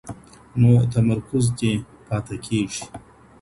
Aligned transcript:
نو 0.59 0.71
تمرکز 0.93 1.45
دې 1.57 1.73
پاته 2.07 2.35
کېږي. 2.45 2.83